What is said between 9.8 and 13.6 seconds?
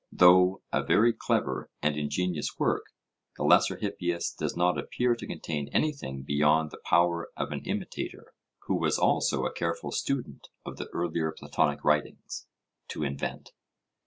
student of the earlier Platonic writings, to invent.